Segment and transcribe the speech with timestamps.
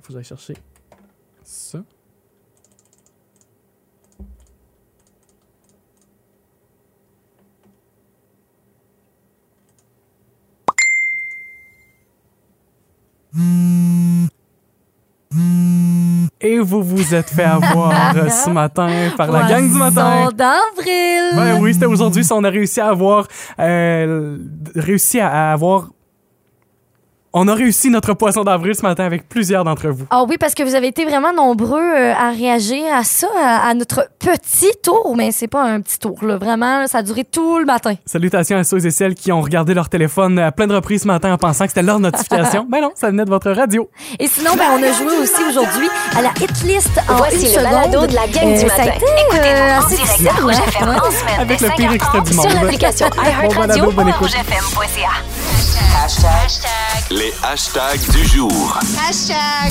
[0.00, 0.54] faut que j'aille chercher
[1.42, 1.82] ça.
[16.42, 20.30] Et vous vous êtes fait avoir euh, ce matin par la gang du matin.
[20.34, 21.36] D'avril.
[21.36, 23.28] Ben oui, c'était aujourd'hui si on a réussi à avoir
[23.58, 24.38] euh,
[24.74, 25.90] réussi à avoir
[27.32, 30.04] on a réussi notre poisson d'avril ce matin avec plusieurs d'entre vous.
[30.10, 33.68] Ah oui, parce que vous avez été vraiment nombreux euh, à réagir à ça, à,
[33.68, 35.14] à notre petit tour.
[35.16, 36.36] Mais c'est pas un petit tour, là.
[36.38, 37.94] Vraiment, ça a duré tout le matin.
[38.06, 41.06] Salutations à ceux et celles qui ont regardé leur téléphone à plein de reprises ce
[41.06, 42.66] matin en pensant que c'était leur notification.
[42.70, 43.88] ben non, ça venait de votre radio.
[44.18, 47.42] Et sinon, ben, on a joué aussi aujourd'hui à la hit list en Voici une
[47.42, 47.64] le seconde.
[47.64, 48.92] balado de la gang du Euh, Ça a matin.
[48.96, 50.62] Écoutez-nous euh, en direct difficile, à Rouge hein?
[50.68, 52.52] FM en Avec le pire extrait 5h30 du sur monde.
[52.54, 54.30] l'application Bon iHeartRadio ou bonne à écoute.
[57.10, 58.78] Les hashtags du jour.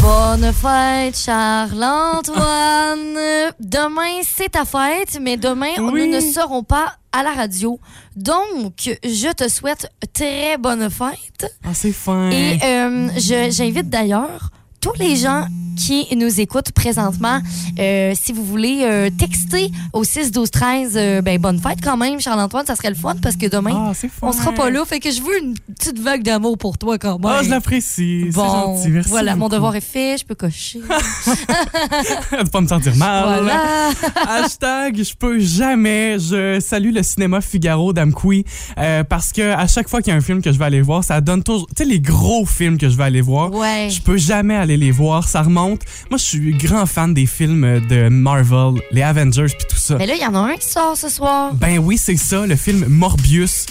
[0.01, 3.17] Bonne fête, Charles-Antoine.
[3.59, 6.07] Demain, c'est ta fête, mais demain, Oui.
[6.07, 7.79] nous ne serons pas à la radio.
[8.15, 11.55] Donc, je te souhaite très bonne fête.
[11.63, 12.29] Ah, c'est fin.
[12.29, 14.49] Et euh, je- j'invite d'ailleurs
[14.81, 15.45] tous les gens
[15.79, 17.39] qui nous écoutent présentement,
[17.79, 21.95] euh, si vous voulez euh, texter au 6 12 13 euh, ben bonne fête quand
[21.95, 24.99] même Charles-Antoine, ça serait le fun parce que demain Ah, on sera pas là, fait
[24.99, 27.31] que je veux une petite vague d'amour pour toi quand même.
[27.33, 28.25] Ah, je l'apprécie.
[28.33, 28.89] Bon, gentil.
[28.89, 29.09] Merci.
[29.09, 30.79] voilà, mon devoir est fait, je peux cocher.
[30.81, 33.23] de pas me sentir mal.
[33.23, 33.89] voilà.
[34.27, 36.17] Hashtag, je peux jamais.
[36.19, 38.43] Je salue le cinéma Figaro d'Amkoui
[38.77, 40.81] euh, parce que à chaque fois qu'il y a un film que je vais aller
[40.81, 41.67] voir, ça donne toujours.
[41.67, 43.53] Tu sais, les gros films que je vais aller voir.
[43.53, 43.89] Ouais.
[43.89, 45.81] Je peux jamais aller les voir, ça remonte.
[46.09, 49.95] Moi, je suis grand fan des films de Marvel, les Avengers puis tout ça.
[49.97, 51.53] Mais là, il y en a un qui sort ce soir.
[51.53, 53.65] Ben oui, c'est ça, le film Morbius.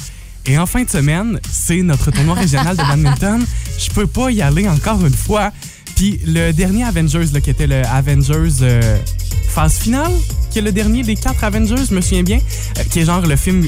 [0.47, 3.45] Et en fin de semaine, c'est notre tournoi régional de badminton.
[3.79, 5.53] Je peux pas y aller encore une fois.
[5.95, 8.99] Puis le dernier Avengers, là, qui était le Avengers euh,
[9.49, 10.13] phase finale,
[10.51, 12.39] qui est le dernier des quatre Avengers, je me souviens bien,
[12.79, 13.67] euh, qui est genre le film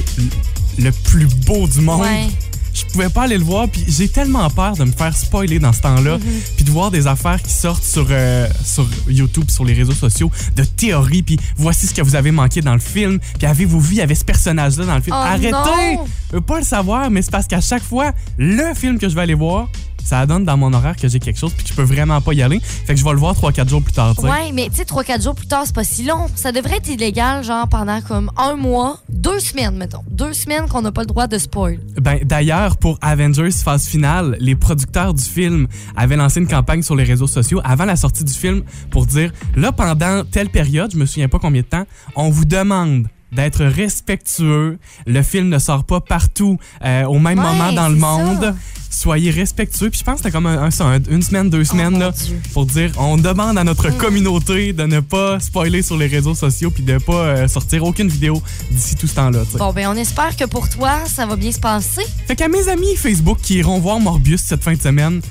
[0.79, 2.01] le plus beau du monde.
[2.01, 2.29] Ouais.
[2.73, 5.73] Je pouvais pas aller le voir, puis j'ai tellement peur de me faire spoiler dans
[5.73, 6.23] ce temps-là, Mhm.
[6.55, 10.31] puis de voir des affaires qui sortent sur, euh, sur YouTube, sur les réseaux sociaux,
[10.55, 13.95] de théories, puis voici ce que vous avez manqué dans le film, puis avez-vous vu,
[13.95, 15.15] il y avait ce personnage-là dans le film.
[15.19, 15.99] Oh Arrêtez!
[16.29, 19.15] Je veux pas le savoir, mais c'est parce qu'à chaque fois, le film que je
[19.15, 19.67] vais aller voir,
[20.03, 22.33] ça donne dans mon horaire que j'ai quelque chose, puis que je peux vraiment pas
[22.33, 22.59] y aller.
[22.59, 24.27] Fait que je vais le voir 3-4 jours plus tard, tu sais.
[24.27, 26.27] Ouais, mais tu sais, 3-4 jours plus tard, c'est pas si long.
[26.35, 30.03] Ça devrait être illégal, genre pendant comme un mois, deux semaines, mettons.
[30.09, 31.79] Deux semaines qu'on n'a pas le droit de spoil.
[32.01, 36.95] Ben, d'ailleurs, pour Avengers phase finale, les producteurs du film avaient lancé une campagne sur
[36.95, 40.97] les réseaux sociaux avant la sortie du film pour dire là, pendant telle période, je
[40.97, 41.85] me souviens pas combien de temps,
[42.15, 44.77] on vous demande d'être respectueux.
[45.05, 48.41] Le film ne sort pas partout euh, au même Ouais, moment dans le monde.
[48.41, 48.55] ça.
[48.93, 49.89] Soyez respectueux.
[49.89, 50.69] Puis je pense que c'était comme un,
[51.09, 52.11] une semaine, deux semaines Oh, mon là,
[52.53, 56.71] pour dire on demande à notre communauté de ne pas spoiler sur les réseaux sociaux
[56.71, 59.39] puis de pas euh, sortir aucune vidéo d'ici tout ce temps-là.
[59.57, 62.01] Bon, ben, on espère que pour toi, ça va bien se passer.
[62.27, 65.21] Fait qu'à mes amis Facebook qui iront voir Morbius cette fin de semaine,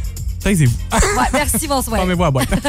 [0.43, 0.73] taisez-vous.
[0.93, 1.97] Ouais, merci, bonsoir.
[2.01, 2.49] Formez-vous à boîte.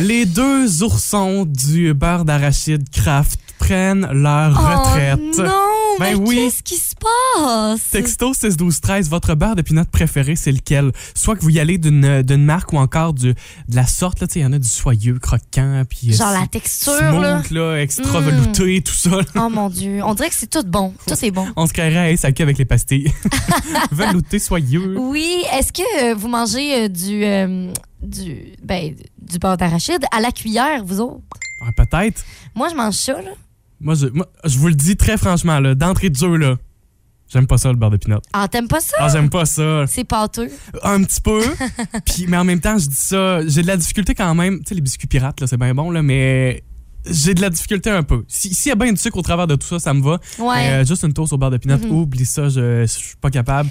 [0.00, 5.18] Les deux oursons du beurre d'arachide Kraft prennent leur retraite.
[5.38, 6.36] Oh non, Ben mais oui.
[6.36, 7.90] qu'est-ce qui se passe?
[7.90, 10.92] Texto 6 12 13, votre beurre de pinot préféré, c'est lequel?
[11.14, 14.34] Soit que vous y allez d'une marque ou encore du, de la sorte, là, tu
[14.34, 16.12] sais, il y en a du soyeux, croquant, puis...
[16.12, 17.42] Genre euh, la texture, là.
[17.42, 18.24] smooth, là, extra Mm.
[18.24, 19.10] velouté, tout ça.
[19.10, 19.22] là.
[19.36, 20.94] Oh mon Dieu, on dirait que c'est tout bon.
[21.06, 21.46] Tout est bon.
[21.56, 23.12] On se créerait à SAQ avec les pastilles.
[23.90, 24.94] velouté, soyeux.
[24.98, 30.20] Oui, est-ce que euh, vous mangez euh, du, euh, du, ben, du beurre d'arachide à
[30.20, 31.20] la cuillère, vous autres?
[31.66, 32.22] Ah, Peut-être.
[32.54, 33.30] Moi, je mange ça, là.
[33.80, 36.56] Moi je, moi, je vous le dis très franchement, là, d'entrée de jeu, là,
[37.28, 38.20] j'aime pas ça, le beurre de pinot.
[38.32, 38.96] Ah, t'aimes pas ça?
[38.98, 39.84] Ah, j'aime pas ça.
[39.86, 40.50] C'est pâteux.
[40.82, 41.42] Un petit peu.
[42.06, 44.58] Puis, mais en même temps, je dis ça, j'ai de la difficulté quand même.
[44.60, 46.62] Tu sais, les biscuits pirates, là, c'est bien bon, là, mais
[47.08, 48.24] j'ai de la difficulté un peu.
[48.28, 50.18] Si- S'il y a bien du sucre au travers de tout ça, ça me va.
[50.38, 50.70] Ouais.
[50.70, 51.90] Euh, juste une toast au beurre de pinot, Mhm.
[51.92, 53.68] oublie ça, je, je suis pas capable.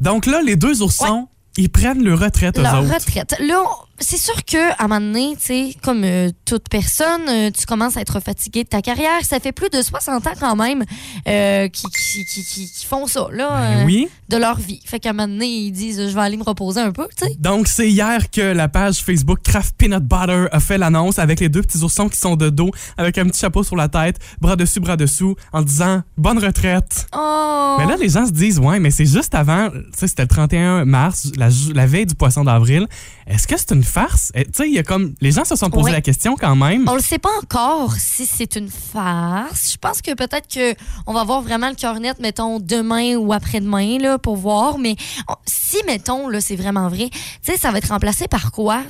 [0.00, 1.28] Donc là, les deux oursons,
[1.58, 2.94] ils prennent leur retraite, eux Leur autres.
[2.94, 3.36] retraite.
[3.40, 7.50] Là, on- c'est sûr qu'à un moment donné, tu sais, comme euh, toute personne, euh,
[7.50, 9.24] tu commences à être fatigué de ta carrière.
[9.24, 10.84] Ça fait plus de 60 ans quand même
[11.28, 14.08] euh, qui, qui, qui, qui- font ça, là, Ben euh, oui.
[14.28, 14.80] de leur vie.
[14.84, 17.26] Fait qu'à un moment donné, ils disent, je vais aller me reposer un peu, tu
[17.26, 17.34] sais.
[17.38, 21.48] Donc, c'est hier que la page Facebook Kraft Peanut Butter a fait l'annonce avec les
[21.48, 24.56] deux petits oursons qui sont de dos, avec un petit chapeau sur la tête, bras
[24.56, 27.06] dessus, bras dessous, en disant bonne retraite.
[27.16, 27.76] Oh!
[27.78, 30.28] Mais là, les gens se disent, ouais, mais c'est juste avant, tu sais, c'était le
[30.28, 32.86] 31 mars, la, la veille du poisson d'avril.
[33.26, 34.32] Est-ce que c'est une farce?
[34.34, 35.14] Eh, Tu sais, il y a comme.
[35.20, 35.92] Les gens se sont posé Ouais.
[35.92, 36.88] la question quand même.
[36.88, 39.72] On le sait pas encore si c'est une farce.
[39.72, 40.74] Je pense que peut-être que
[41.06, 44.78] on va voir vraiment le cœur net, mettons, demain ou après-demain, là, pour voir.
[44.78, 44.96] Mais
[45.28, 47.18] on- si, mettons, là, c'est vraiment vrai, tu
[47.52, 48.82] sais, ça va être remplacé par quoi?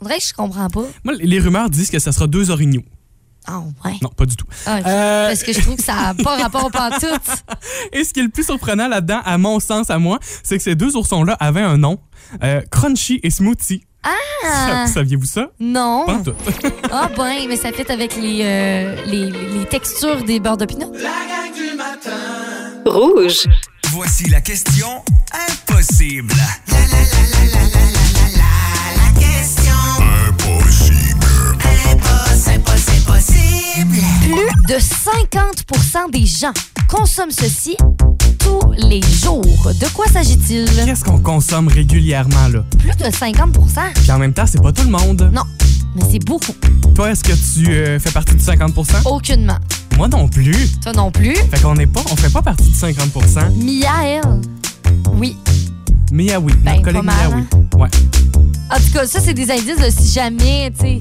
[0.00, 0.84] On dirait que je comprends pas.
[1.04, 2.82] Moi, les rumeurs disent que ça sera deux orignaux.
[3.48, 3.92] Ah, ouais.
[4.02, 4.44] Non, pas du tout.
[4.66, 4.86] Ah, ok.
[4.88, 7.44] Euh, Parce que je trouve que ça n'a pas rapport au pantoute.
[7.92, 10.64] Et ce qui est le plus surprenant là-dedans, à mon sens, à moi, c'est que
[10.64, 11.98] ces deux oursons-là avaient un nom.
[12.42, 13.84] euh, Crunchy et Smoothie.
[14.06, 14.86] Ah!
[14.86, 15.50] Saviez-vous ça?
[15.58, 16.04] Non.
[16.06, 16.34] Pas en tout.
[16.92, 20.92] Ah, ben, mais ça fait avec les, euh, les, les textures des beurres de pinot.
[22.84, 23.46] Rouge.
[23.92, 26.34] Voici la question impossible.
[33.76, 36.52] Plus de 50% des gens
[36.88, 37.76] consomment ceci
[38.38, 39.42] tous les jours.
[39.78, 40.64] De quoi s'agit-il?
[40.86, 42.64] Qu'est-ce qu'on consomme régulièrement, là?
[42.78, 43.52] Plus de 50%
[43.94, 45.30] Puis en même temps, c'est pas tout le monde.
[45.30, 45.42] Non,
[45.94, 46.54] mais c'est beaucoup.
[46.94, 49.58] Toi, est-ce que tu euh, fais partie du 50% Aucunement.
[49.98, 50.70] Moi non plus.
[50.82, 51.34] Toi non plus.
[51.34, 54.40] Fait qu'on n'est pas, on fait pas partie du 50% Mia, elle.
[55.12, 55.36] Oui.
[56.10, 57.42] Mia oui, Ben, notre collègue Mia oui.
[57.78, 57.88] Ouais.
[58.70, 60.98] En tout cas, ça, c'est des indices de si jamais, tu sais,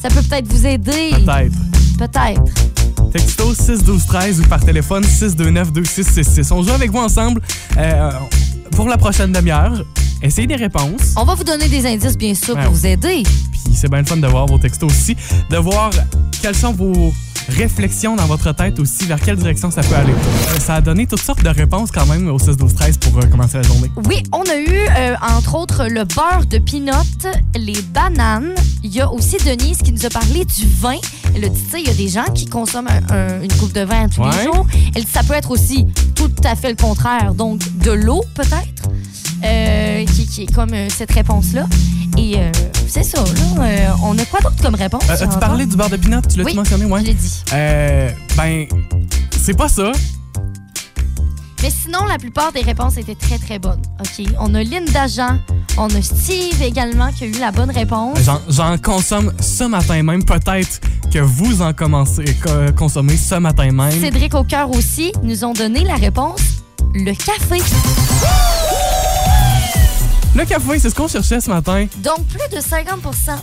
[0.00, 1.10] ça peut peut-être vous aider.
[1.10, 1.71] Peut-être.
[1.98, 2.42] Peut-être.
[3.12, 6.50] Texto 6 12 13 ou par téléphone 629 2666.
[6.52, 7.40] On joue avec vous ensemble
[7.76, 8.10] euh,
[8.72, 9.84] pour la prochaine demi-heure.
[10.22, 11.14] Essayez des réponses.
[11.16, 12.64] On va vous donner des indices, bien sûr, Ouais.
[12.64, 13.22] pour vous aider.
[13.24, 15.16] Puis c'est bien le fun de voir vos textos aussi,
[15.50, 15.90] de voir
[16.40, 17.12] quelles sont vos
[17.48, 20.12] réflexions dans votre tête aussi, vers quelle direction ça peut aller.
[20.12, 23.18] Euh, ça a donné toutes sortes de réponses quand même au 6 12 13 pour
[23.18, 23.90] euh, commencer la journée.
[24.06, 24.68] Oui, on a eu,
[24.98, 26.92] euh, entre autres, le beurre de pinot,
[27.56, 28.54] les bananes.
[28.84, 30.96] Il y a aussi Denise qui nous a parlé du vin.
[31.34, 33.52] Elle a dit, tu sais, il y a des gens qui consomment un- un- une
[33.52, 34.30] coupe de vin tous Ouais.
[34.38, 34.66] les jours.
[34.94, 37.34] Elle dit, ça peut être aussi tout à fait le contraire.
[37.34, 38.88] Donc, de l'eau, peut-être,
[39.44, 41.66] euh, qui, qui est comme cette réponse-là.
[42.24, 42.52] Et euh,
[42.88, 43.64] c'est ça, là.
[43.64, 45.02] Euh, on a quoi d'autre comme réponse?
[45.10, 46.20] Euh, As-tu parlé du beurre de pinot?
[46.30, 46.84] Tu l'as Oui, mentionné?
[46.84, 47.00] Ouais.
[47.00, 47.42] Je l'ai dit.
[47.52, 48.66] Euh, ben,
[49.44, 49.90] c'est pas ça.
[51.62, 53.82] Mais sinon, la plupart des réponses étaient très, très bonnes.
[54.00, 54.26] OK?
[54.40, 55.38] On a Linda Jean.
[55.78, 58.18] On a Steve également qui a eu la bonne réponse.
[58.24, 60.24] J'en- J'en consomme ce matin même.
[60.24, 60.80] Peut-être
[61.12, 64.00] que vous en commencez, co- consommez ce matin même.
[64.00, 66.40] Cédric au cœur aussi nous ont donné la réponse
[66.94, 67.62] le café.
[70.34, 71.86] Le café, c'est ce qu'on cherchait ce matin.
[72.02, 73.36] Donc, plus de 50%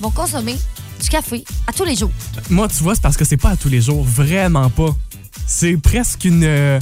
[0.00, 0.56] vont consommer
[1.00, 2.10] du café à tous les jours.
[2.50, 4.02] Moi, tu vois, c'est parce que c'est pas à tous les jours.
[4.04, 4.94] Vraiment pas.
[5.46, 6.42] C'est presque une.
[6.44, 6.80] euh,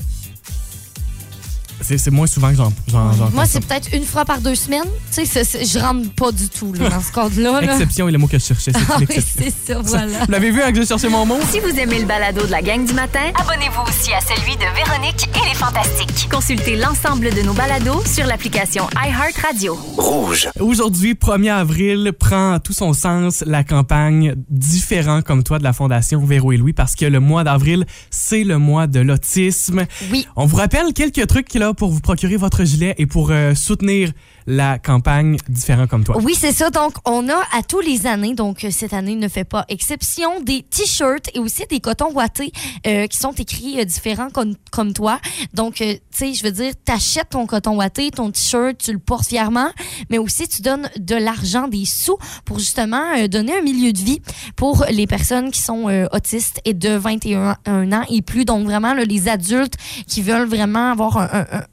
[1.84, 4.54] C'est c'est moins souvent que j'en j'en- j'en Moi, c'est peut-être une fois par deux
[4.54, 4.82] semaines.
[5.12, 7.60] Tu sais, c'est- c'est- je rentre pas du tout là, dans ce cadre-là.
[7.60, 7.72] là.
[7.72, 8.72] Exception est le mot que je cherchais.
[8.72, 10.06] C'est Ah oui, ça, voilà.
[10.24, 11.38] Vous l'avez vu hein, que j'ai cherché mon mot?
[11.50, 14.64] Si vous aimez le balado de la gang du matin, Abonnez-vous aussi à celui de
[14.74, 16.28] Véronique et les Fantastiques.
[16.30, 19.74] consultez l'ensemble de nos balados sur l'application iHeartRadio.
[19.98, 20.48] Rouge.
[20.60, 26.24] Aujourd'hui, 1er avril, prend tout son sens la campagne Différent comme toi de la Fondation
[26.24, 29.84] Véro et Louis parce que le mois d'avril, c'est le mois de l'autisme.
[30.10, 30.26] Oui.
[30.36, 34.12] On vous rappelle quelques trucs pour vous procurer votre gilet et pour euh, soutenir
[34.46, 36.16] la campagne Différent comme toi.
[36.22, 36.70] Oui, c'est ça.
[36.70, 40.40] Donc, on a à tous les années, donc euh, cette année ne fait pas exception,
[40.42, 42.52] des t-shirts et aussi des cotons ouatés
[42.86, 45.18] euh, qui sont écrits euh, différents comme, comme toi.
[45.54, 48.98] Donc, euh, tu sais, je veux dire, t'achètes ton coton ouaté, ton t-shirt, tu le
[48.98, 49.68] portes fièrement,
[50.10, 53.98] mais aussi tu donnes de l'argent, des sous pour justement euh, donner un milieu de
[53.98, 54.20] vie
[54.56, 57.56] pour les personnes qui sont autistes et de 21
[57.92, 58.44] ans et plus.
[58.44, 59.74] Donc, vraiment, là, les adultes
[60.06, 61.64] qui veulent vraiment avoir un- un- un-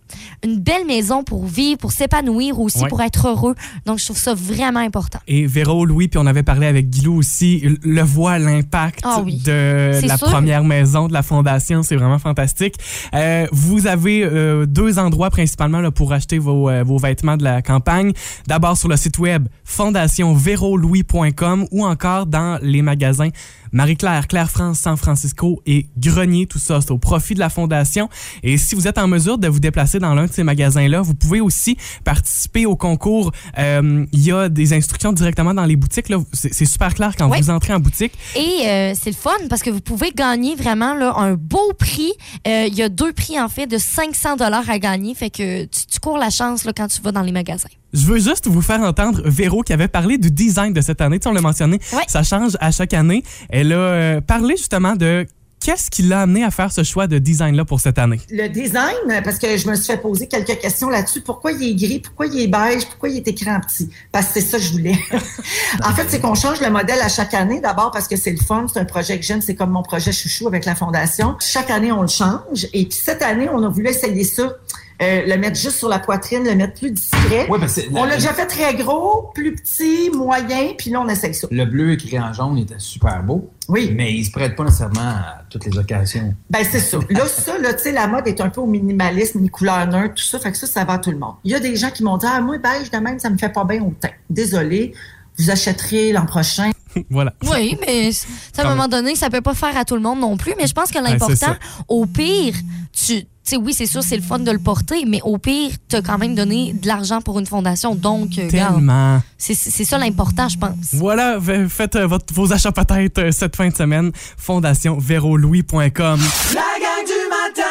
[0.43, 2.89] une belle maison pour vivre, pour s'épanouir aussi, Ouais.
[2.89, 3.55] pour être heureux.
[3.85, 5.19] Donc, je trouve ça vraiment important.
[5.27, 9.41] Et Véro, Louis, puis on avait parlé avec Guilou aussi, le voit l'impact Ah oui.
[9.45, 10.27] de la sûr.
[10.27, 11.83] première maison de la Fondation.
[11.83, 12.75] C'est vraiment fantastique.
[13.13, 17.43] Euh, vous avez euh, deux endroits principalement là, pour acheter vos, euh, vos vêtements de
[17.43, 18.11] la campagne.
[18.47, 23.29] D'abord sur le site web fondationverolouis.com ou encore dans les magasins
[23.71, 26.45] Marie-Claire, Claire France, San Francisco et Grenier.
[26.45, 28.09] Tout ça, c'est au profit de la Fondation.
[28.43, 31.15] Et si vous êtes en mesure de vous déplacer dans l'un de ces magasins-là, vous
[31.15, 33.31] pouvez aussi participer au concours.
[33.57, 36.09] Euh, Il y a des instructions directement dans les boutiques.
[36.09, 36.17] là.
[36.33, 38.13] C'est c'est super clair quand vous entrez en boutique.
[38.35, 42.11] Et euh, c'est le fun parce que vous pouvez gagner vraiment là, un beau prix.
[42.47, 45.15] Euh, Il y a deux prix en fait de 500 dollars à gagner.
[45.15, 47.69] Fait que tu cours la chance là, quand tu vas dans les magasins.
[47.93, 51.19] Je veux juste vous faire entendre Véro qui avait parlé du design de cette année.
[51.19, 52.03] Tu sais, on l'a mentionné, Ouais.
[52.07, 53.23] ça change à chaque année.
[53.49, 55.25] Elle a euh, parlé justement de
[55.63, 58.19] qu'est-ce qui l'a amené à faire ce choix de design-là pour cette année.
[58.31, 61.21] Le design, parce que je me suis fait poser quelques questions là-dessus.
[61.21, 61.99] Pourquoi il est gris?
[61.99, 62.85] Pourquoi il est beige?
[62.87, 63.87] Pourquoi il est écrit en petit?
[64.11, 64.97] Parce que c'est ça que je voulais.
[65.85, 67.61] en fait, c'est qu'on change le modèle à chaque année.
[67.61, 68.65] D'abord parce que c'est le fun.
[68.73, 69.41] C'est un projet que j'aime.
[69.41, 71.35] C'est comme mon projet chouchou avec la Fondation.
[71.39, 72.65] Chaque année, on le change.
[72.73, 74.55] Et puis cette année, on a voulu essayer ça.
[75.01, 77.47] Euh, le mettre juste sur la poitrine, le mettre plus discret.
[77.49, 81.07] Ouais, parce que On la- déjà fait très gros, plus petit, moyen, puis là, on
[81.07, 81.47] essaye ça.
[81.49, 83.49] le bleu écrit en jaune était super beau.
[83.67, 83.91] Oui.
[83.95, 86.33] Mais il se prête pas nécessairement à toutes les occasions.
[86.49, 86.99] Ben, c'est ça.
[87.09, 90.15] Là, ça, là, tu sais, la mode est un peu au minimalisme, ni couleur neutre,
[90.15, 90.39] tout ça.
[90.39, 91.35] Fait que ça, ça va à tout le monde.
[91.43, 93.37] Il y a des gens qui m'ont dit, ah, moi, beige de même, ça me
[93.37, 94.09] fait pas bien au teint.
[94.29, 94.93] Désolé.
[95.39, 96.71] Vous achèterez l'an prochain.
[97.09, 97.33] voilà.
[97.49, 98.27] Oui, mais c-
[98.57, 100.53] à un moment donné, ça peut pas faire à tout le monde non plus.
[100.57, 101.57] Mais je pense que c'est l'important, ça.
[101.87, 102.53] au pire,
[102.91, 103.25] tu.
[103.43, 105.95] Tu sais, oui, c'est sûr, c'est le fun de le porter, mais au pire, tu
[105.95, 107.95] as quand même donné de l'argent pour une fondation.
[107.95, 109.19] Donc, euh, Tellement.
[109.37, 110.93] c'est c'est ça l'important, je pense.
[110.93, 114.11] Voilà, faites euh, votre- vos achats peut-être euh, cette fin de semaine.
[114.37, 116.19] FondationVéroLouis.com.
[116.53, 117.67] La gang du matin!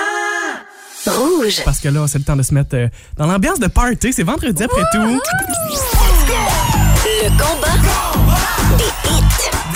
[1.07, 1.63] Rouge.
[1.65, 4.13] Parce que là, c'est le temps de se mettre euh, dans l'ambiance de party.
[4.13, 5.21] C'est vendredi après tout.
[7.23, 7.77] Le combat
[8.77, 9.70] des hits.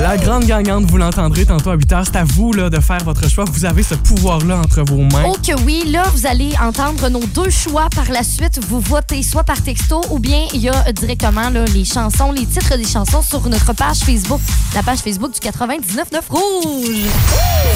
[0.00, 2.04] La grande gagnante, vous l'entendrez tantôt à 8 h.
[2.06, 3.44] C'est à vous là, de faire votre choix.
[3.44, 5.24] Vous avez ce pouvoir-là entre vos mains.
[5.26, 8.60] Oh que oui, là, vous allez entendre nos deux choix par la suite.
[8.68, 12.32] Vous votez soit par texto ou bien il y a euh, directement là, les chansons,
[12.32, 14.40] les titres des chansons sur notre page Facebook,
[14.74, 17.06] la page Facebook du 99.9 Rouge.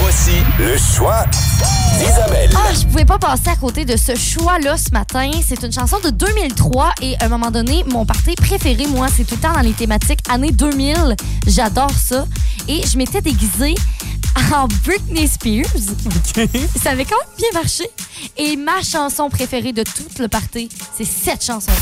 [0.00, 1.24] Voici le choix
[1.98, 2.50] d'Isabelle.
[2.54, 5.30] Ah, je pouvais pas passer à côté de ce choix-là ce matin.
[5.46, 9.24] C'est une chanson de 2003 et à un moment donné, mon party préféré, moi, c'est
[9.24, 11.16] tout le temps dans les thématiques années 2000.
[11.46, 12.26] J'adore ça.
[12.68, 13.74] Et je m'étais déguisée
[14.54, 15.66] en Britney Spears.
[16.82, 17.84] Ça avait quand même bien marché.
[18.36, 21.72] Et ma chanson préférée de tout le party, c'est cette chanson.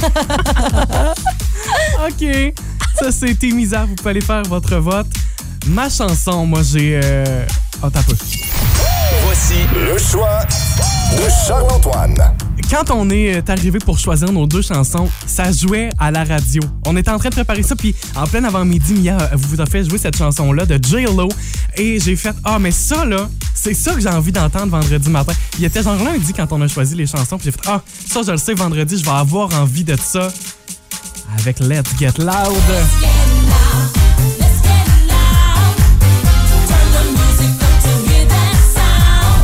[2.06, 2.54] OK.
[2.98, 3.84] Ça, c'est Témisa.
[3.84, 5.06] Vous pouvez aller faire votre vote.
[5.66, 7.00] Ma chanson, moi, j'ai...
[7.02, 7.44] Euh...
[7.82, 8.14] Oh, t'as peu.
[9.24, 10.40] Voici le choix
[11.16, 12.14] de Charles-Antoine.
[12.70, 16.62] Quand on est euh, arrivé pour choisir nos deux chansons, ça jouait à la radio.
[16.86, 19.66] On était en train de préparer ça, puis en plein avant-midi, Mia euh, vous a
[19.66, 21.28] fait jouer cette chanson-là de J-Lo.
[21.76, 23.28] Et j'ai fait Ah, mais ça, là,
[23.62, 25.34] c'est ça que j'ai envie d'entendre vendredi matin.
[25.58, 28.22] Il était genre lundi quand on a choisi les chansons, puis j'ai fait Ah, ça,
[28.26, 30.28] je le sais, vendredi, je vais avoir envie de ça.
[31.38, 32.30] Avec Let's Get Loud.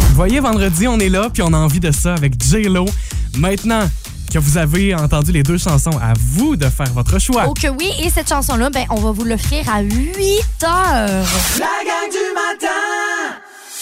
[0.09, 2.87] Vous voyez, vendredi, on est là, puis on a envie de ça avec J-Lo.
[3.37, 3.87] Maintenant
[4.33, 7.45] que vous avez entendu les deux chansons, à vous de faire votre choix.
[7.49, 9.93] Oh que oui, et cette chanson-là, ben, on va vous l'offrir à 8
[10.65, 11.27] heures.
[11.59, 13.16] La gang du matin!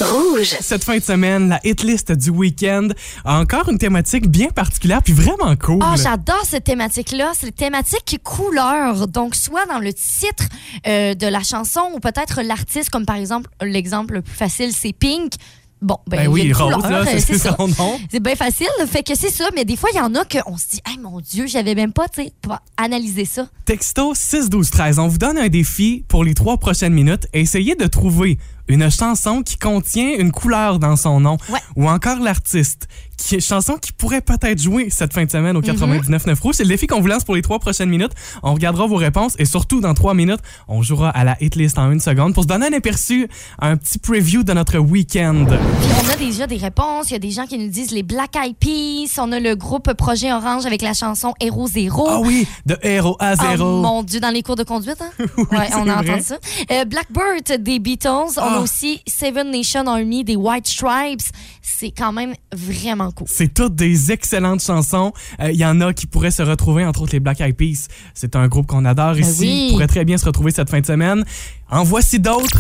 [0.01, 0.57] Rouge.
[0.61, 2.89] Cette fin de semaine, la hit list du week-end
[3.25, 5.79] a encore une thématique bien particulière puis vraiment cool.
[5.83, 7.33] Ah, j'adore cette thématique-là.
[7.39, 9.07] C'est la thématique couleur.
[9.07, 10.45] Donc, soit dans le titre
[10.87, 14.93] euh, de la chanson ou peut-être l'artiste, comme par exemple, l'exemple le plus facile, c'est
[14.93, 15.35] Pink.
[15.81, 18.01] Bon, ben, ben oui, Rose, euh, c'est son nom.
[18.11, 18.67] C'est bien facile.
[18.87, 19.51] Fait que c'est ça.
[19.55, 21.93] Mais des fois, il y en a qu'on se dit, hey, mon Dieu, j'avais même
[21.93, 22.33] pas, tu sais,
[22.79, 23.49] analysé ça.
[23.67, 24.99] Texto 6 12 13.
[24.99, 27.27] On vous donne un défi pour les trois prochaines minutes.
[27.35, 31.61] Essayez de trouver une chanson qui contient une couleur dans son nom Ouais.
[31.76, 32.88] ou encore l'artiste.
[33.16, 36.09] Qui, chanson qui pourrait peut-être jouer cette fin de semaine au Mm-hmm.
[36.11, 36.54] 99.9 Rouge.
[36.56, 38.12] C'est le défi qu'on vous lance pour les trois prochaines minutes.
[38.42, 41.78] On regardera vos réponses et surtout dans trois minutes, on jouera à la hit list
[41.78, 43.28] en une seconde pour se donner un aperçu,
[43.61, 45.47] un petit preview de notre week-end.
[45.49, 47.11] On a déjà des réponses.
[47.11, 49.18] Il y a des gens qui nous disent les Black Eyed Peas.
[49.18, 52.06] On a le groupe Projet Orange avec la chanson Héros Zéro.
[52.09, 53.80] Ah oui, de héros à Oh zéro.
[53.83, 55.11] mon Dieu, dans les cours de conduite, hein?
[55.50, 56.11] ouais, on a vrai.
[56.11, 56.37] entendu ça.
[56.73, 58.09] Euh, Blackbird des Beatles.
[58.37, 58.61] On a Ah.
[58.61, 61.23] aussi Seven Nation Army des White Stripes.
[61.62, 63.26] C'est quand même vraiment cool.
[63.30, 65.12] C'est toutes des excellentes chansons.
[65.40, 67.88] Euh, Il y en a qui pourraient se retrouver, entre autres les Black Eyed Peas.
[68.14, 69.40] C'est un groupe qu'on adore ici.
[69.40, 69.68] Ben oui.
[69.73, 71.25] pourrait très bien se retrouver cette fin de semaine.
[71.70, 72.58] En voici d'autres.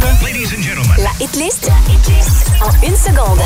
[0.98, 1.70] La hit list
[2.62, 3.40] en une seconde.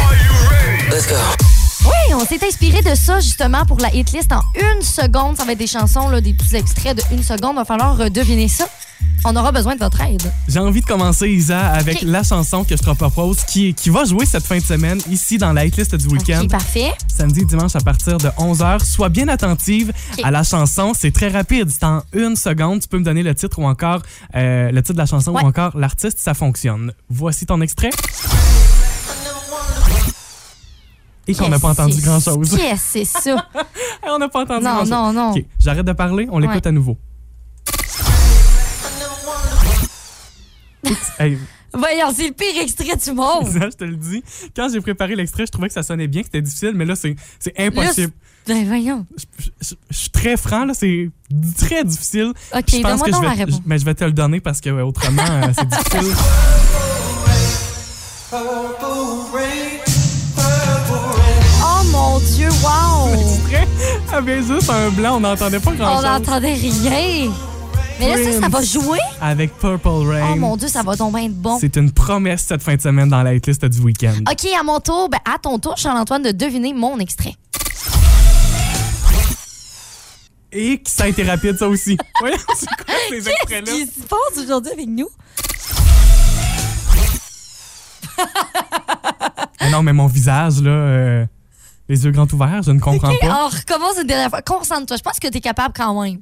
[1.85, 5.37] Oui, on s'est inspiré de ça justement pour la hit list en une seconde.
[5.37, 7.57] Ça va être des chansons, là, des petits extraits de une seconde.
[7.57, 8.69] Va falloir euh, deviner ça.
[9.25, 10.23] On aura besoin de votre aide.
[10.49, 14.05] J'ai envie de commencer, Isa, avec la chanson que je te propose qui, qui va
[14.05, 16.43] jouer cette fin de semaine ici dans la hitlist du week-end.
[16.45, 16.93] Ok, parfait.
[17.09, 18.85] Samedi et dimanche à partir de 11h.
[18.85, 20.93] Sois bien attentive à la chanson.
[20.97, 21.69] C'est très rapide.
[21.71, 22.81] C'est en une seconde.
[22.81, 24.03] Tu peux me donner le titre ou encore
[24.37, 25.43] euh, le titre de la chanson Ouais.
[25.43, 26.19] ou encore l'artiste.
[26.21, 26.93] Ça fonctionne.
[27.11, 27.91] Voici ton extrait.
[31.27, 32.51] Et qu'on n'a pas entendu grand-chose.
[32.57, 33.45] que c'est ça?
[34.09, 34.91] on n'a pas entendu Non, grand-chose.
[34.91, 35.31] non, non.
[35.33, 36.27] OK, j'arrête de parler.
[36.31, 36.69] On l'écoute Ouais.
[36.69, 36.97] à nouveau.
[41.19, 41.39] Hey,
[41.73, 43.47] Voyons, c'est le pire extrait du monde.
[43.53, 44.23] Je te le dis.
[44.57, 46.95] Quand j'ai préparé l'extrait, je trouvais que ça sonnait bien, que c'était difficile, mais là,
[46.97, 47.15] c'est
[47.59, 48.13] impossible.
[48.47, 49.07] Là, ben voyons.
[49.19, 51.11] Je, je- je suis très franc, là, c'est
[51.59, 52.33] très difficile.
[52.55, 54.71] OK, je pense que je la vais, mais je vais te le donner parce que
[54.71, 56.15] ouais, autrement, euh, c'est difficile.
[61.63, 63.09] Oh mon Dieu, wow!
[63.21, 63.69] Extrait
[64.13, 66.05] avait juste un blanc, on n'entendait pas On grand-chose.
[66.05, 67.31] n'entendait rien.
[67.99, 68.99] Mais là, ça, ça va jouer?
[69.21, 70.33] Avec Purple Rain.
[70.33, 71.59] Oh mon Dieu, ça va tomber être bon.
[71.59, 74.15] C'est une promesse cette fin de semaine dans la hitlist du week-end.
[74.31, 77.35] OK, à mon tour, ben, à ton tour, Charles-Antoine, de deviner mon extrait.
[80.53, 81.99] Et ça a été rapide, ça aussi?
[82.21, 83.73] Voyons, c'est quoi ces extraits-là?
[83.73, 85.09] Qu'est-ce qui se passe aujourd'hui avec nous?
[89.71, 91.27] Non, mais mon visage, là, euh,
[91.91, 93.45] les yeux grands ouverts, je ne comprends OK, pas.
[93.45, 94.41] on recommence une dernière fois.
[94.41, 94.97] Concentre-toi.
[94.97, 96.21] Je pense que tu es capable quand même.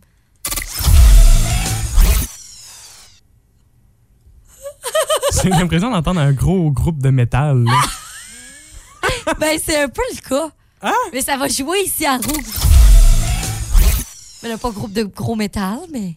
[5.53, 7.65] J'ai l'impression d'entendre un gros groupe de métal.
[7.65, 7.73] là.
[9.41, 10.51] ben, c'est un peu le cas.
[10.83, 10.93] Hein?
[11.13, 12.45] Mais ça va jouer ici à Rouge.
[14.43, 16.17] Mais là, pas groupe de gros métal, mais.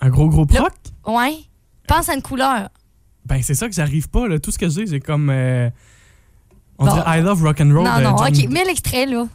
[0.00, 0.72] Un gros gros proc?
[1.06, 1.36] Ouais.
[1.86, 2.68] Pense à une couleur.
[3.26, 4.26] Ben, c'est ça que j'arrive pas.
[4.28, 4.38] Là.
[4.38, 5.30] Tout ce que j'ai, j'ai comme.
[5.30, 5.68] euh,
[6.78, 6.94] On Bon.
[6.94, 7.84] dirait I Love Rock and Roll.
[7.84, 8.52] non, non, Johnny- OK.
[8.52, 9.26] Mets l'extrait, là.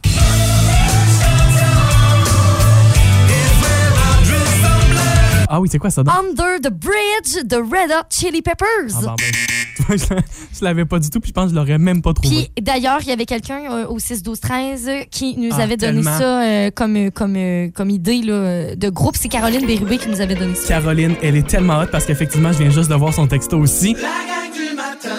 [5.48, 6.02] Ah oui, c'est quoi ça?
[6.02, 6.14] donc?
[6.14, 8.94] Under the Bridge de Red Hot Chili Peppers.
[9.06, 9.14] Ah,
[9.96, 12.50] je, l'avais pas du tout, puis je pense que je l'aurais même pas trouvé.
[12.54, 15.76] Puis d'ailleurs, il y avait quelqu'un euh, au 6 12 13 qui nous Ah, avait
[15.76, 16.18] donné tellement.
[16.18, 20.08] ça euh, comme euh, comme euh, comme idée là, de groupe, c'est Caroline Bérubé qui
[20.08, 20.68] nous avait donné ça.
[20.80, 23.94] Caroline, elle est tellement hot parce qu'effectivement, je viens juste de voir son texto aussi.
[23.94, 25.14] La gang du matin.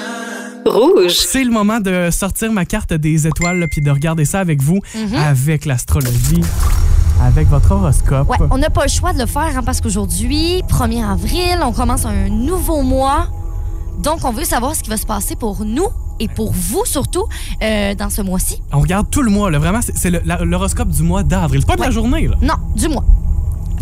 [0.66, 1.14] Rouge.
[1.16, 4.80] C'est le moment de sortir ma carte des étoiles puis de regarder ça avec vous,
[5.16, 6.42] avec l'astrologie,
[7.22, 8.30] avec votre horoscope.
[8.30, 11.72] Ouais, on n'a pas le choix de le faire hein, parce qu'aujourd'hui, 1er avril, on
[11.72, 13.28] commence un nouveau mois.
[14.02, 15.88] Donc, on veut savoir ce qui va se passer pour nous
[16.20, 17.26] et pour vous surtout
[17.62, 18.62] euh, dans ce mois-ci.
[18.72, 21.62] On regarde tout le mois, là, vraiment, c'est l'horoscope du mois d'avril.
[21.62, 22.36] C'est pas de la journée, là.
[22.42, 23.04] Non, du mois.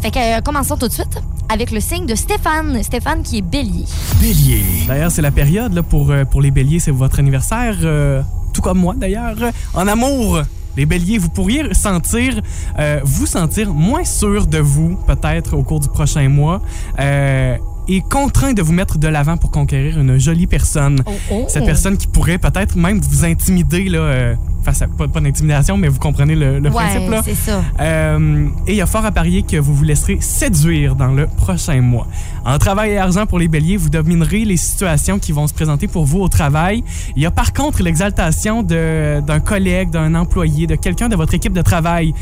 [0.02, 2.82] Fait que euh, commençons tout de suite avec le signe de Stéphane.
[2.84, 3.86] Stéphane qui est bélier.
[4.20, 4.64] Bélier.
[4.88, 8.22] D'ailleurs, c'est la période là, pour, euh, pour les béliers, c'est votre anniversaire, euh,
[8.54, 9.36] tout comme moi d'ailleurs.
[9.74, 10.42] En amour,
[10.78, 12.40] les béliers, vous pourriez sentir,
[12.78, 16.62] euh, vous sentir moins sûr de vous, peut-être au cours du prochain mois,
[17.00, 17.47] euh,
[17.88, 21.02] et contraint de vous mettre de l'avant pour conquérir une jolie personne.
[21.06, 21.46] Oh, oh.
[21.48, 25.78] Cette personne qui pourrait peut-être même vous intimider, là, euh, face à, pas, pas d'intimidation,
[25.78, 27.22] mais vous comprenez le, le principe, Ouais, là.
[27.24, 27.62] c'est ça.
[27.80, 31.28] Euh, et il y a fort à parier que vous vous laisserez séduire dans le
[31.28, 32.08] prochain mois.
[32.46, 35.88] En travail et argent pour les béliers, vous dominerez les situations qui vont se présenter
[35.88, 36.84] pour vous au travail.
[37.16, 41.54] Il y a par contre l'exaltation d'un collègue, d'un employé, de quelqu'un de votre équipe
[41.54, 42.14] de travail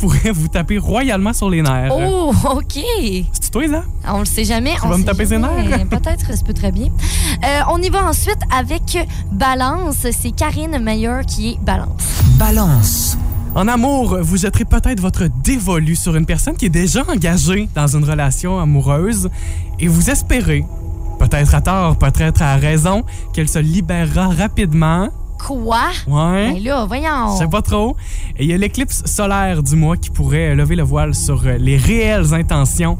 [0.00, 1.92] qui pourrait vous taper royalement sur les nerfs.
[1.92, 2.78] Oh, OK.
[3.32, 3.82] C'est toi, ça?
[4.08, 4.74] On le sait jamais.
[4.74, 5.68] Tu on vas me taper ses jamais.
[5.68, 5.86] nerfs?
[5.90, 6.86] Peut-être, ça peut très bien.
[7.44, 8.98] Euh, on y va ensuite avec
[9.32, 10.06] Balance.
[10.12, 12.22] C'est Karine Meyer qui est Balance.
[12.38, 13.18] Balance.
[13.54, 17.96] En amour, vous jetterez peut-être votre dévolu sur une personne qui est déjà engagée dans
[17.96, 19.28] une relation amoureuse
[19.80, 20.64] et vous espérez,
[21.18, 25.08] peut-être à tort, peut-être à raison, qu'elle se libérera rapidement.
[25.46, 25.88] Quoi?
[26.06, 26.52] Ouais.
[26.52, 27.32] Ben là, voyons.
[27.34, 27.96] Je sais pas trop.
[28.38, 31.56] Et il y a l'éclipse solaire du mois qui pourrait lever le voile sur euh,
[31.58, 32.98] les réelles intentions.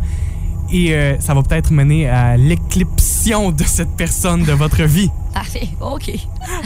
[0.72, 5.10] Et euh, ça va peut-être mener à l'éclipsion de cette personne de votre vie.
[5.34, 5.68] Parfait.
[5.80, 6.12] OK.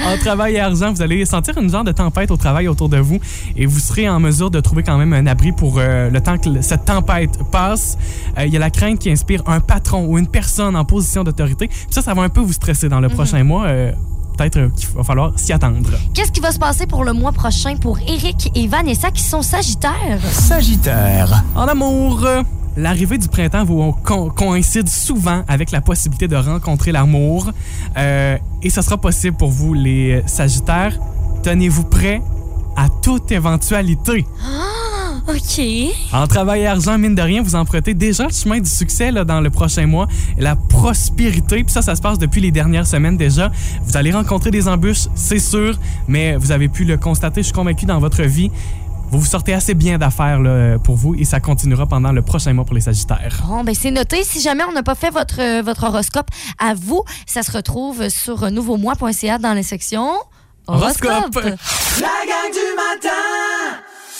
[0.07, 2.99] En travail et argent, vous allez sentir une genre de tempête au travail autour de
[2.99, 3.19] vous
[3.57, 6.37] et vous serez en mesure de trouver quand même un abri pour euh, le temps
[6.39, 7.97] que cette tempête passe.
[8.39, 11.25] Euh, Il y a la crainte qui inspire un patron ou une personne en position
[11.25, 11.71] d'autorité.
[11.91, 13.67] Ça, ça va un peu vous stresser dans le prochain mois.
[14.35, 15.91] Euh, Peut-être euh, qu'il va falloir s'y attendre.
[16.13, 19.43] Qu'est-ce qui va se passer pour le mois prochain pour Eric et Vanessa qui sont
[19.43, 20.21] Sagittaires?
[20.31, 21.45] Sagittaire.
[21.55, 22.43] En amour, euh,
[22.77, 27.51] l'arrivée du printemps vous co- coïncide souvent avec la possibilité de rencontrer l'amour.
[27.97, 30.99] Euh, et ce sera possible pour vous, les Sagittaires.
[31.43, 32.23] Tenez-vous prêts
[32.77, 34.27] à toute éventualité.
[35.27, 35.61] OK.
[36.13, 39.25] En travail et argent, mine de rien, vous empruntez déjà le chemin du succès là,
[39.25, 40.07] dans le prochain mois.
[40.37, 43.51] La prospérité, puis ça, ça se passe depuis les dernières semaines déjà.
[43.85, 47.55] Vous allez rencontrer des embûches, c'est sûr, mais vous avez pu le constater, je suis
[47.55, 48.51] convaincu, dans votre vie.
[49.11, 52.53] Vous vous sortez assez bien d'affaires là, pour vous et ça continuera pendant le prochain
[52.53, 53.43] mois pour les Sagittaires.
[53.47, 54.25] Bon, ben c'est noté.
[54.25, 58.09] Si jamais on n'a pas fait votre, euh, votre horoscope à vous, ça se retrouve
[58.09, 60.13] sur nouveaumois.ca dans les sections
[60.67, 61.37] horoscope.
[61.37, 61.45] Horoscope.
[62.01, 63.44] La gang du matin.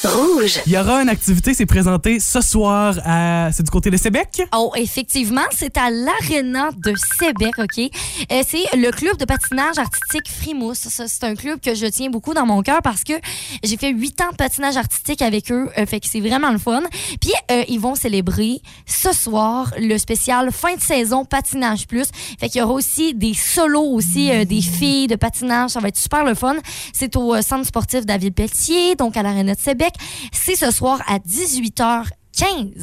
[0.05, 0.61] Rouge.
[0.67, 3.51] Il y aura une activité, c'est présenté ce soir à...
[3.53, 4.43] C'est du côté de Sébec?
[4.55, 7.79] Oh, effectivement, c'est à l'Arena de Sébec, OK?
[7.79, 10.89] Euh, c'est le club de patinage artistique Frimousse.
[10.89, 13.15] C'est un club que je tiens beaucoup dans mon cœur parce que
[13.63, 15.71] j'ai fait huit ans de patinage artistique avec eux.
[15.79, 16.83] euh, fait que c'est vraiment le fun.
[17.21, 22.09] Puis, euh, ils vont célébrer ce soir le spécial fin de saison Patinage Plus.
[22.39, 25.71] Fait qu'il y aura aussi des solos aussi, des filles de patinage.
[25.71, 26.57] Ça va être super le fun.
[26.93, 29.94] C'est au centre sportif David Pelletier, donc à l'Arena de Sébec.
[30.33, 32.11] C'est ce soir à 18h15.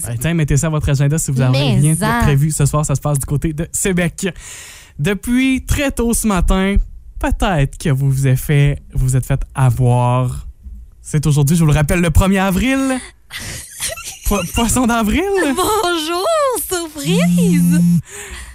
[0.07, 2.51] Ben, tiens, mettez ça à votre agenda si vous avez rien de prévu.
[2.51, 4.27] Ce soir, ça se passe du côté de Sébec.
[4.99, 6.75] Depuis très tôt ce matin,
[7.19, 10.47] peut-être que vous vous êtes fait, vous vous êtes fait avoir.
[11.01, 12.99] C'est aujourd'hui, je vous le rappelle, le 1er avril.
[14.31, 15.25] Po- poisson d'avril?
[15.43, 16.25] Bonjour,
[16.65, 17.81] surprise!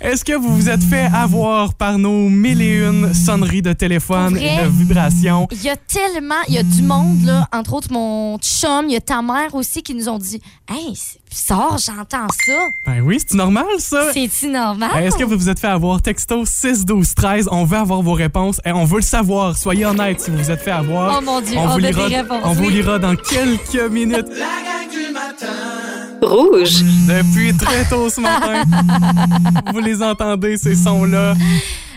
[0.01, 4.37] Est-ce que vous vous êtes fait avoir par nos mille et une sonneries de téléphone
[4.37, 4.57] vrai?
[4.63, 5.47] et de vibrations?
[5.53, 8.93] Il y a tellement, il y a du monde, là, entre autres mon chum, il
[8.93, 12.69] y a ta mère aussi qui nous ont dit Hey, c'est bizarre, j'entends ça.
[12.87, 14.15] Ben oui, c'est normal, ça.
[14.15, 14.91] C'est-tu normal?
[14.95, 16.01] Ben, Est-ce que vous vous êtes fait avoir?
[16.01, 19.59] Texto 6 12 13 On veut avoir vos réponses et on veut le savoir.
[19.59, 21.19] Soyez honnêtes si vous vous êtes fait avoir.
[21.19, 23.91] Oh mon Dieu, on on vous a lira, des réponses, on vous lira dans quelques
[23.93, 24.27] minutes.
[26.23, 26.83] Rouge.
[27.07, 28.65] Depuis très tôt ce matin,
[29.73, 31.35] vous les entendez ces sons-là.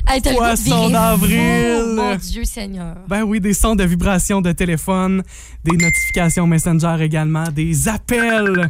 [0.07, 1.93] Hey, Poisson d'avril.
[1.95, 2.95] Mon Dieu Seigneur.
[3.07, 5.23] Ben oui, des sons de vibration de téléphone,
[5.63, 8.67] des notifications Messenger également, des appels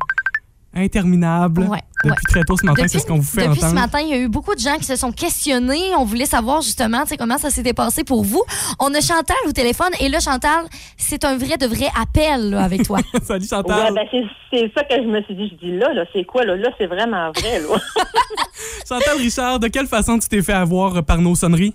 [0.73, 1.63] interminables.
[1.63, 2.15] Ouais, Depuis ouais.
[2.29, 3.69] très tôt ce matin, c'est ce qu'on vous fait depuis entendre.
[3.69, 5.95] ce matin, il y a eu beaucoup de gens qui se sont questionnés.
[5.97, 8.43] On voulait savoir justement tu sais, comment ça s'était passé pour vous.
[8.79, 10.65] On a Chantal au téléphone et là, Chantal,
[10.97, 12.99] c'est un vrai de vrai appel là, avec toi.
[13.23, 13.93] Salut Ouais, Chantal.
[13.93, 15.49] ben c'est, c'est ça que je me suis dit.
[15.61, 16.55] Je dis là, là, c'est quoi, là?
[16.55, 17.77] Là, c'est vraiment vrai, là.
[18.87, 21.73] Chantal Richard, de quelle façon tu t'es fait avoir par nos sonneries?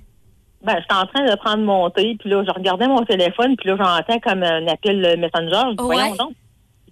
[0.64, 3.68] ben, j'étais en train de prendre mon thé, puis là, je regardais mon téléphone, puis
[3.68, 5.72] là, j'entends comme un appel Messenger.
[5.72, 5.96] Je dis, Ouais.
[5.96, 6.32] voyons donc.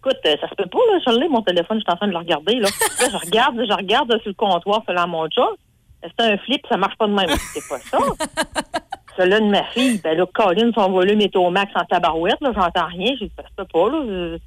[0.04, 2.08] Écoute, euh, ça se peut pas, là, je l'ai, mon téléphone, je suis en train
[2.08, 2.68] de le regarder, là.
[3.00, 5.48] là, je regarde, je regarde là, sur le comptoir, selon mon chat.
[6.02, 7.28] C'est un flip, ça marche pas de même.
[7.28, 7.98] C'est pas ça.
[9.16, 12.50] Celui-là de ma fille, ben là, Colin, son volume est au max en tabarouette, là,
[12.52, 13.14] j'entends rien.
[13.20, 14.38] J'ai dit, ça se peut pas, là.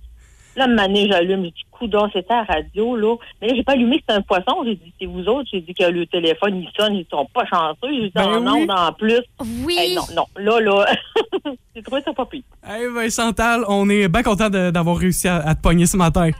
[0.55, 3.15] Là, année, j'allume, j'ai dit, coudon, c'était à la radio, là.
[3.41, 4.63] Mais là, j'ai pas allumé que c'était un poisson.
[4.65, 5.49] J'ai dit, c'est vous autres.
[5.51, 7.93] J'ai dit que le téléphone, il sonne, ils sont pas chanceux.
[7.93, 8.61] J'ai dit, Ben en oui.
[8.63, 9.21] ondes en plus.
[9.65, 9.75] Oui.
[9.77, 10.85] Hey, non, non, là, là,
[11.75, 12.43] j'ai trouvé ça pas pire.
[12.67, 15.97] Eh ben Chantal, on est bien content de- d'avoir réussi à, à te pogner ce
[15.97, 16.29] matin.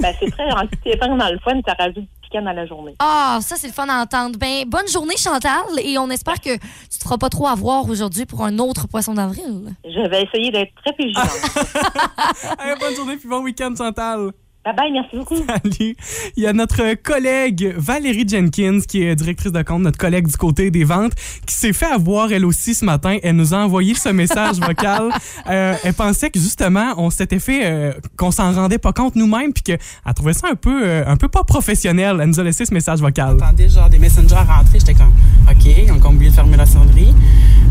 [0.00, 0.68] Ben, c'est très gentil.
[0.82, 2.94] C'est vraiment dans le fun, ça rajoute la journée.
[2.98, 4.38] Ah, ça, c'est le fun à entendre.
[4.38, 8.26] Ben, bonne journée, Chantal, et on espère que tu te feras pas trop avoir aujourd'hui
[8.26, 9.74] pour un autre poisson d'avril.
[9.84, 12.78] Je vais essayer d'être très vigilante.
[12.80, 14.30] Bonne journée puis bon week-end Chantal.
[14.64, 15.36] Bye bye, merci beaucoup.
[15.46, 15.96] Salut.
[16.36, 20.36] Il y a notre collègue Valérie Jenkins, qui est directrice de compte, notre collègue du
[20.36, 21.12] côté des ventes,
[21.46, 23.16] qui s'est fait avoir elle aussi ce matin.
[23.22, 25.10] Elle nous a envoyé ce message vocal.
[25.48, 29.52] Euh, elle pensait que justement, on s'était fait, euh, qu'on s'en rendait pas compte nous-mêmes,
[29.52, 29.78] puis qu'elle
[30.14, 32.18] trouvait ça un peu, euh, un peu pas professionnel.
[32.20, 33.36] Elle nous a laissé ce message vocal.
[33.38, 34.78] J'entendais genre des messengers rentrer.
[34.78, 35.12] J'étais comme,
[35.50, 37.14] OK, ils ont oublié de fermer la sonnerie.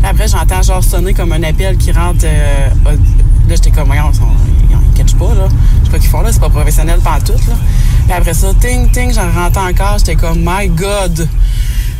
[0.02, 2.24] Après, j'entends genre sonner comme un appel qui rentre.
[2.24, 2.92] euh, là,
[3.50, 5.46] j'étais comme, voyons, ils ils catchent pas, là.
[5.80, 7.54] Je sais pas qu'ils font là, c'est pas professionnel pantoute, là.
[8.04, 9.98] Puis après ça, ting, ting, j'en rentre encore.
[9.98, 11.28] J'étais comme, my God.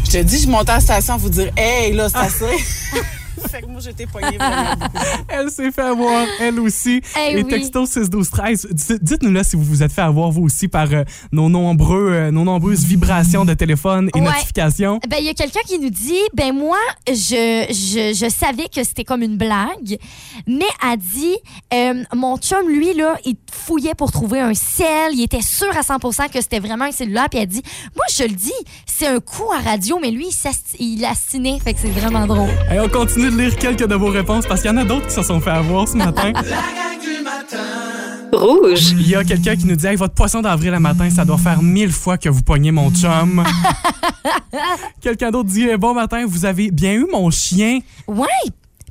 [0.05, 2.65] Je te dis, je montais à la station pour vous dire, hey, là, c'est assez.
[3.49, 4.31] fait que moi, j'étais vraiment
[4.79, 4.93] beaucoup.
[5.29, 7.01] Elle s'est fait avoir, elle aussi.
[7.19, 7.47] Eh Et oui.
[7.49, 10.69] texto 6 12 13 Dites- Dites-nous là si vous vous êtes fait avoir vous aussi
[10.69, 14.27] par euh, nos nombreux, euh, nos nombreuses vibrations de téléphone et Ouais.
[14.27, 15.01] notifications.
[15.09, 16.77] Ben, il y a quelqu'un qui nous dit, ben moi,
[17.09, 19.99] je, je, je savais que c'était comme une blague,
[20.47, 21.37] mais a dit,
[21.73, 25.81] euh, mon chum, lui, là, il fouillait pour trouver un sel, il était sûr à
[25.83, 27.63] 100% que c'était vraiment un cellulaire, puis elle dit,
[27.97, 28.53] moi, je le dis,
[28.87, 30.27] c'est un coup à radio, mais lui,
[30.79, 32.51] il, il assinait, fait que c'est vraiment drôle.
[32.73, 35.07] Et on continue de lire quelques de vos réponses parce qu'il y en a d'autres
[35.07, 36.33] qui se sont fait avoir ce matin.
[36.35, 37.57] La gang du matin.
[38.33, 38.93] Rouge.
[38.93, 41.39] Il y a quelqu'un qui nous dit hey, votre poisson d'avril à matin, ça doit
[41.39, 43.45] faire mille fois que vous poignez mon chum.
[45.01, 47.81] quelqu'un d'autre dit bon matin, vous avez bien eu mon chien.
[48.07, 48.27] Ouais!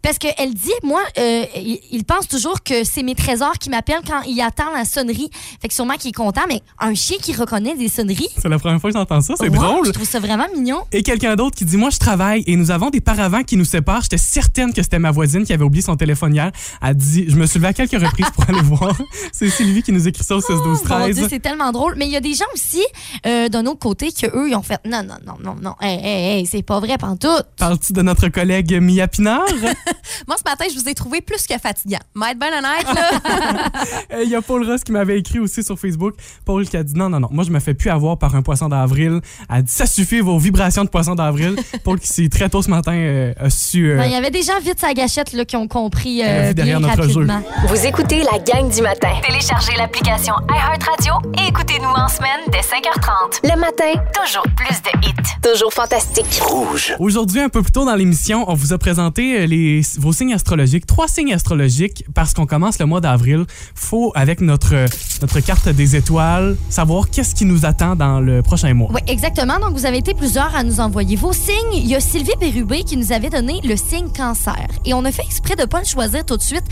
[0.02, 4.02] Parce qu'elle dit, moi, euh, il, il pense toujours que c'est mes trésors qui m'appellent
[4.08, 5.30] quand il attend la sonnerie.
[5.62, 8.30] Fait que sûrement qu'il est content, mais un chien qui reconnaît des sonneries?
[8.38, 9.86] C'est la première fois que j'entends ça, c'est wow, drôle.
[9.88, 10.82] Je trouve ça vraiment mignon.
[10.92, 13.66] Et quelqu'un d'autre qui dit Moi, je travaille et nous avons des paravents qui nous
[13.66, 14.02] séparent.
[14.04, 16.52] J'étais certaine que c'était ma voisine qui avait oublié son téléphone hier.
[16.82, 18.98] Elle dit Je me suis levée à quelques reprises pour aller voir.
[19.32, 21.72] C'est Sylvie qui nous écrit ça au 16 12 Oh, Mon 13 Dieu, c'est tellement
[21.72, 21.96] drôle.
[21.98, 22.84] Mais il y a des gens aussi,
[23.26, 26.00] euh, d'un autre côté, que eux, ils ont fait non, non, non, non, non, hey,
[26.02, 27.46] hey, hey, c'est pas vrai, pantoute.
[27.58, 29.46] Parles-tu de notre collègue Mia Pinard?
[30.28, 32.00] Moi, ce matin, je vous ai trouvé plus que fatigant.
[32.16, 34.22] M'être bien honnête, là.
[34.24, 36.16] Il y a Paul Ross qui m'avait écrit aussi sur Facebook.
[36.46, 38.42] Paul qui a dit non, non, non, moi je me fais plus avoir par un
[38.42, 39.22] poisson d'avril.
[39.50, 41.56] Elle a dit ça suffit vos vibrations de poisson d'avril.
[41.84, 43.90] Paul qui s'est très tôt ce matin euh, a su.
[43.92, 46.54] euh, Ben, Il y avait des gens vite sa gâchette là, qui ont compris euh,
[46.54, 47.26] derrière bien notre jeu.
[47.68, 49.12] Vous écoutez la gang du matin.
[49.26, 53.40] Téléchargez l'application iHeartRadio et écoutez-nous en semaine dès 5h30.
[53.44, 55.14] Le matin, Toujours plus de hits.
[55.42, 56.40] toujours fantastique.
[56.42, 56.96] Rouge.
[57.00, 59.46] Aujourd'hui, un peu plus tôt dans l'émission, on vous a présenté euh,
[59.80, 63.46] les, vos signes astrologiques, trois signes astrologiques, parce qu'on commence le mois d'avril.
[63.76, 64.86] Faut, avec notre,
[65.22, 68.90] notre carte des étoiles, savoir qu'est-ce qui nous attend dans le prochain mois.
[68.94, 69.60] Oui, exactement.
[69.60, 71.74] Donc, vous avez été plusieurs à nous envoyer vos signes.
[71.74, 74.68] Il y a Sylvie Bérubé qui nous avait donné le signe cancer.
[74.86, 76.64] Et on a fait exprès de ne pas le choisir tout de suite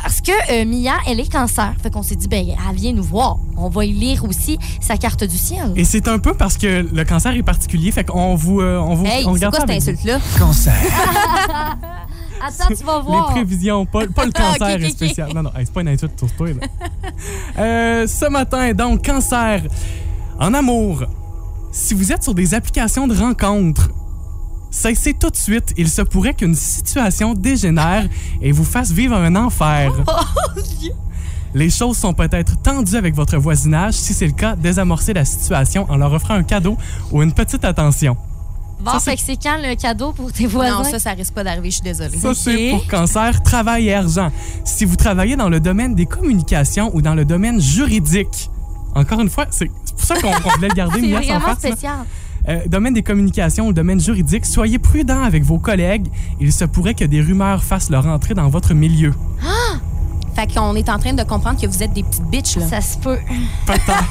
[0.00, 1.74] parce que euh, Mia, elle est cancer.
[1.82, 3.38] Fait qu'on s'est dit, ben, elle vient nous voir.
[3.56, 5.72] On va y lire aussi sa carte du ciel.
[5.76, 8.94] Et c'est un peu parce que le cancer est particulier, fait qu'on vous, euh, on
[8.94, 10.18] vous, Hey, on c'est regarde quoi ça cette insulte-là?
[10.38, 10.74] Cancer.
[12.44, 13.26] Attends, tu vas Les voir.
[13.30, 14.90] prévisions, pas, pas le cancer Ok, ok, ok.
[14.90, 15.28] spécial.
[15.34, 16.48] Non, non, hey, c'est pas une insulte sur toi.
[17.58, 19.62] Euh, ce matin, donc, cancer.
[20.40, 21.04] En amour,
[21.70, 23.90] si vous êtes sur des applications de rencontres,
[24.70, 25.72] cessez tout de suite.
[25.76, 28.08] Il se pourrait qu'une situation dégénère
[28.40, 29.92] et vous fasse vivre un enfer.
[31.54, 33.94] Les choses sont peut-être tendues avec votre voisinage.
[33.94, 36.76] Si c'est le cas, désamorcez la situation en leur offrant un cadeau
[37.12, 38.16] ou une petite attention.
[38.82, 40.78] Bon, Ça, c'est- fait que c'est quand le cadeau pour tes voisins?
[40.82, 42.16] Non, ça, ça risque pas d'arriver, je suis désolée.
[42.18, 44.30] Ça, c'est pour cancer, travail et argent.
[44.64, 48.50] Si vous travaillez dans le domaine des communications ou dans le domaine juridique,
[48.94, 51.62] encore une fois, c'est pour ça qu'on voulait le garder, C'est Mia, sans vraiment face,
[51.62, 51.70] là.
[51.70, 51.96] spécial.
[52.48, 56.08] Euh, domaine des communications ou domaine juridique, soyez prudent avec vos collègues.
[56.40, 59.14] Il se pourrait que des rumeurs fassent leur entrée dans votre milieu.
[60.34, 62.66] Fait qu'on est en train de comprendre que vous êtes des petites bitches, là.
[62.66, 63.18] Ça se peut.
[63.66, 63.92] Peut-être.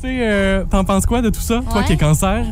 [0.00, 2.44] C'est, euh, T'en penses quoi de tout ça, toi qui es cancer?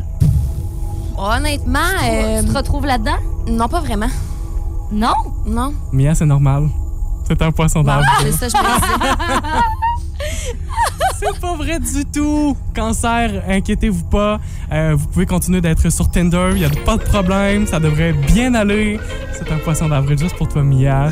[1.21, 3.17] Honnêtement, euh, Tu te retrouves là-dedans?
[3.47, 4.09] non, pas vraiment.
[4.91, 5.13] Non?
[5.45, 5.71] Non.
[5.91, 6.67] Mia, c'est normal.
[7.27, 8.33] C'est un poisson d'avril.
[8.37, 8.57] c'est ça, je.
[11.19, 12.57] C'est pas vrai du tout.
[12.75, 14.39] Cancer, inquiétez-vous pas.
[14.71, 16.49] Euh, vous pouvez continuer d'être sur Tinder.
[16.53, 17.67] Il n'y a pas de problème.
[17.67, 18.99] Ça devrait bien aller.
[19.33, 21.09] C'est un poisson d'avril juste pour toi, Mia.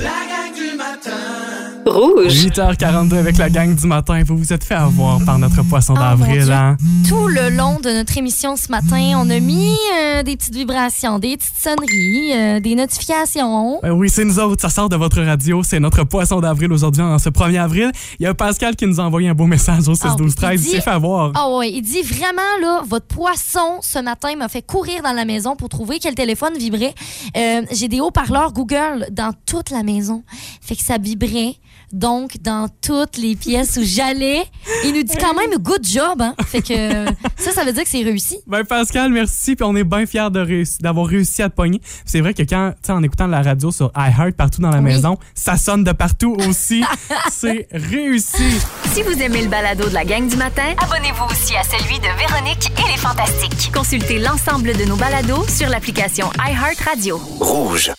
[1.90, 2.32] Rouge.
[2.46, 4.22] 8h42 avec la gang du matin.
[4.26, 6.78] Vous vous êtes fait avoir par notre poisson Oh, mon d'avril, hein?
[7.08, 11.20] Tout le long de notre émission ce matin, on a mis euh, des petites vibrations,
[11.20, 13.80] des petites sonneries, euh, des notifications.
[13.82, 14.62] Ben oui, c'est nous autres.
[14.62, 15.64] Ça sort de votre radio.
[15.64, 17.92] C'est notre poisson d'avril aujourd'hui, en ce 1er avril.
[18.20, 20.52] Il y a Pascal qui nous a envoyé un beau message au 6 12 13
[20.52, 21.32] Il il dit- s'est fait avoir.
[21.36, 25.26] Ah ouais, il dit vraiment là, votre poisson ce matin m'a fait courir dans la
[25.26, 26.94] maison pour trouver quel téléphone vibrait.
[27.36, 30.24] Euh, J'ai des haut-parleurs Google dans toute la maison,
[30.62, 31.56] fait que ça vibrait.
[31.92, 34.44] Donc dans toutes les pièces où j'allais,
[34.86, 36.22] il nous dit quand même good job.
[36.22, 36.36] Hein?
[36.46, 37.06] Fait que
[37.38, 38.38] ça, ça veut dire que c'est réussi.
[38.48, 39.56] Ben Pascal, merci.
[39.56, 41.82] Puis on est bien fiers de réuss- d'avoir réussi à te pogner.
[42.06, 44.78] C'est vrai que quand, tu sais, en écoutant la radio sur iHeart partout dans la
[44.78, 44.84] Oui.
[44.84, 46.84] maison, ça sonne de partout aussi.
[47.32, 48.60] c'est réussi.
[48.94, 52.08] Si vous aimez le balado de la gang du matin, abonnez-vous aussi à celui de
[52.18, 53.72] Véronique et les Fantastiques.
[53.74, 57.18] Consultez l'ensemble de nos balados sur l'application iHeartRadio.
[57.40, 57.92] Rouge.